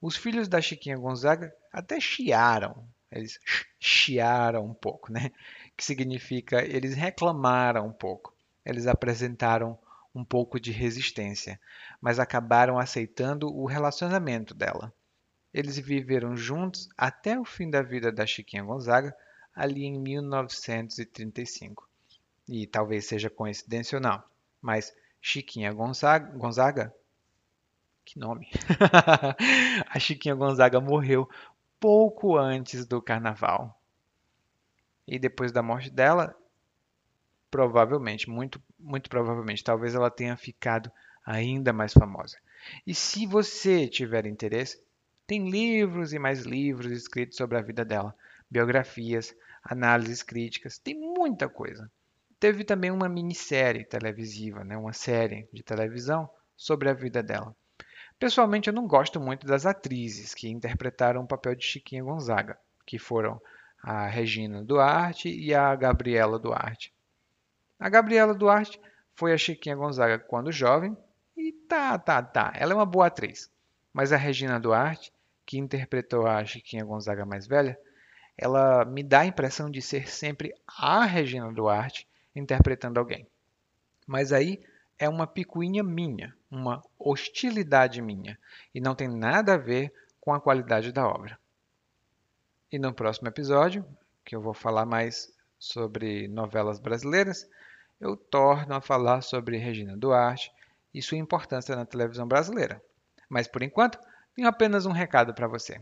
Os 0.00 0.16
filhos 0.16 0.48
da 0.48 0.60
Chiquinha 0.60 0.96
Gonzaga 0.96 1.54
até 1.72 2.00
chiaram, 2.00 2.88
eles 3.10 3.38
chiaram 3.78 4.64
um 4.64 4.74
pouco, 4.74 5.12
né? 5.12 5.30
Que 5.76 5.84
significa 5.84 6.64
eles 6.64 6.94
reclamaram 6.94 7.86
um 7.86 7.92
pouco, 7.92 8.34
eles 8.64 8.86
apresentaram 8.86 9.78
um 10.14 10.24
pouco 10.24 10.58
de 10.58 10.72
resistência, 10.72 11.60
mas 12.00 12.18
acabaram 12.18 12.78
aceitando 12.78 13.54
o 13.54 13.66
relacionamento 13.66 14.54
dela. 14.54 14.92
Eles 15.52 15.78
viveram 15.78 16.36
juntos 16.36 16.88
até 16.96 17.38
o 17.38 17.44
fim 17.44 17.68
da 17.68 17.82
vida 17.82 18.10
da 18.10 18.26
Chiquinha 18.26 18.62
Gonzaga, 18.62 19.14
ali 19.54 19.84
em 19.84 19.98
1935. 19.98 21.88
E 22.48 22.66
talvez 22.66 23.06
seja 23.06 23.30
não, 24.00 24.22
mas 24.60 24.94
Chiquinha 25.20 25.72
Gonzaga, 25.72 26.36
Gonzaga 26.36 26.94
que 28.10 28.18
nome? 28.18 28.48
a 29.88 29.98
Chiquinha 30.00 30.34
Gonzaga 30.34 30.80
morreu 30.80 31.28
pouco 31.78 32.36
antes 32.36 32.84
do 32.84 33.00
carnaval. 33.00 33.80
E 35.06 35.16
depois 35.16 35.52
da 35.52 35.62
morte 35.62 35.90
dela, 35.90 36.36
provavelmente, 37.52 38.28
muito, 38.28 38.60
muito 38.76 39.08
provavelmente, 39.08 39.62
talvez 39.62 39.94
ela 39.94 40.10
tenha 40.10 40.36
ficado 40.36 40.90
ainda 41.24 41.72
mais 41.72 41.92
famosa. 41.92 42.36
E 42.84 42.92
se 42.96 43.26
você 43.26 43.86
tiver 43.86 44.26
interesse, 44.26 44.82
tem 45.24 45.48
livros 45.48 46.12
e 46.12 46.18
mais 46.18 46.40
livros 46.40 46.90
escritos 46.90 47.36
sobre 47.36 47.58
a 47.58 47.62
vida 47.62 47.84
dela, 47.84 48.12
biografias, 48.50 49.32
análises 49.62 50.20
críticas, 50.20 50.78
tem 50.78 50.98
muita 50.98 51.48
coisa. 51.48 51.88
Teve 52.40 52.64
também 52.64 52.90
uma 52.90 53.08
minissérie 53.08 53.84
televisiva, 53.84 54.64
né, 54.64 54.76
uma 54.76 54.92
série 54.92 55.48
de 55.52 55.62
televisão 55.62 56.28
sobre 56.56 56.88
a 56.88 56.92
vida 56.92 57.22
dela. 57.22 57.54
Pessoalmente, 58.20 58.68
eu 58.68 58.74
não 58.74 58.86
gosto 58.86 59.18
muito 59.18 59.46
das 59.46 59.64
atrizes 59.64 60.34
que 60.34 60.48
interpretaram 60.48 61.22
o 61.22 61.26
papel 61.26 61.54
de 61.54 61.64
Chiquinha 61.64 62.04
Gonzaga, 62.04 62.58
que 62.84 62.98
foram 62.98 63.40
a 63.82 64.06
Regina 64.06 64.62
Duarte 64.62 65.30
e 65.30 65.54
a 65.54 65.74
Gabriela 65.74 66.38
Duarte. 66.38 66.92
A 67.78 67.88
Gabriela 67.88 68.34
Duarte 68.34 68.78
foi 69.14 69.32
a 69.32 69.38
Chiquinha 69.38 69.74
Gonzaga 69.74 70.18
quando 70.18 70.52
jovem 70.52 70.94
e 71.34 71.50
tá, 71.50 71.98
tá, 71.98 72.22
tá, 72.22 72.52
ela 72.54 72.72
é 72.72 72.76
uma 72.76 72.84
boa 72.84 73.06
atriz. 73.06 73.50
Mas 73.90 74.12
a 74.12 74.18
Regina 74.18 74.60
Duarte 74.60 75.10
que 75.50 75.58
interpretou 75.58 76.28
a 76.28 76.44
Chiquinha 76.44 76.84
Gonzaga 76.84 77.24
mais 77.26 77.44
velha, 77.46 77.76
ela 78.38 78.84
me 78.84 79.02
dá 79.02 79.20
a 79.20 79.26
impressão 79.26 79.68
de 79.68 79.82
ser 79.82 80.08
sempre 80.08 80.54
a 80.78 81.04
Regina 81.06 81.50
Duarte 81.52 82.06
interpretando 82.36 83.00
alguém. 83.00 83.26
Mas 84.06 84.30
aí 84.32 84.62
é 84.98 85.08
uma 85.08 85.26
picuinha 85.26 85.82
minha, 85.82 86.36
uma 86.50 86.82
hostilidade 86.98 88.02
minha, 88.02 88.38
e 88.74 88.80
não 88.80 88.94
tem 88.94 89.08
nada 89.08 89.54
a 89.54 89.58
ver 89.58 89.92
com 90.20 90.34
a 90.34 90.40
qualidade 90.40 90.92
da 90.92 91.06
obra. 91.06 91.38
E 92.72 92.78
no 92.78 92.92
próximo 92.92 93.28
episódio, 93.28 93.84
que 94.24 94.34
eu 94.34 94.40
vou 94.40 94.54
falar 94.54 94.84
mais 94.84 95.32
sobre 95.58 96.28
novelas 96.28 96.78
brasileiras, 96.78 97.48
eu 98.00 98.16
torno 98.16 98.74
a 98.74 98.80
falar 98.80 99.22
sobre 99.22 99.58
Regina 99.58 99.96
Duarte 99.96 100.52
e 100.92 101.02
sua 101.02 101.18
importância 101.18 101.76
na 101.76 101.84
televisão 101.84 102.26
brasileira. 102.26 102.82
Mas 103.28 103.46
por 103.46 103.62
enquanto, 103.62 103.98
tenho 104.34 104.48
apenas 104.48 104.86
um 104.86 104.92
recado 104.92 105.34
para 105.34 105.46
você. 105.46 105.80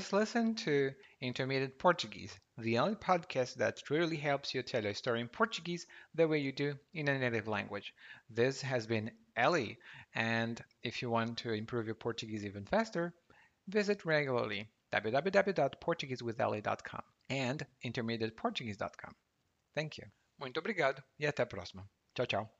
Just 0.00 0.12
listen 0.14 0.54
to 0.54 0.92
Intermediate 1.20 1.78
Portuguese, 1.78 2.32
the 2.56 2.78
only 2.78 2.94
podcast 2.94 3.56
that 3.56 3.90
really 3.90 4.16
helps 4.16 4.54
you 4.54 4.62
tell 4.62 4.82
your 4.82 4.94
story 4.94 5.20
in 5.20 5.28
Portuguese 5.28 5.86
the 6.14 6.26
way 6.26 6.38
you 6.38 6.52
do 6.52 6.74
in 6.94 7.08
a 7.08 7.18
native 7.18 7.48
language. 7.48 7.92
This 8.30 8.62
has 8.62 8.86
been 8.86 9.10
Ellie, 9.36 9.76
and 10.14 10.58
if 10.82 11.02
you 11.02 11.10
want 11.10 11.36
to 11.38 11.52
improve 11.52 11.84
your 11.84 11.96
Portuguese 11.96 12.46
even 12.46 12.64
faster, 12.64 13.12
visit 13.68 14.06
regularly 14.06 14.70
www.portuguesewithellie.com 14.90 17.02
and 17.28 17.66
intermediateportuguese.com. 17.84 19.14
Thank 19.74 19.98
you. 19.98 20.06
Muito 20.38 20.60
obrigado 20.60 21.04
e 21.18 21.26
até 21.26 21.42
a 21.42 21.46
próxima. 21.46 21.86
Tchau, 22.14 22.24
tchau. 22.24 22.50